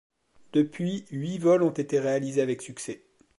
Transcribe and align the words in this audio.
Depuis, 0.53 1.05
huit 1.11 1.37
vols 1.37 1.61
ont 1.61 1.69
été 1.69 1.99
réalisés 1.99 2.41
avec 2.41 2.63
succès. 2.63 3.03